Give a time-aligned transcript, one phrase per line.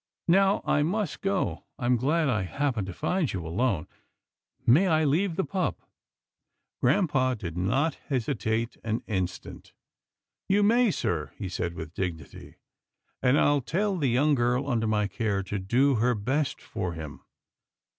[0.27, 1.65] Now, I must go.
[1.77, 3.85] I am glad I happened to find you alone.
[4.65, 5.79] May I leave the pup?"
[6.81, 9.73] Grampa did not hesitate an instant."
[10.49, 12.55] You may, sir," he said with dignity,"
[13.21, 17.21] and I'll tell the young girl under my care to do her best for him.